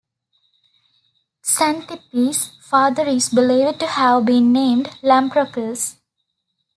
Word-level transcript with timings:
Xanthippe's 1.45 2.57
father 2.63 3.03
is 3.05 3.29
believed 3.29 3.79
to 3.81 3.85
have 3.85 4.25
been 4.25 4.51
named 4.51 4.89
Lamprocles. 5.03 5.97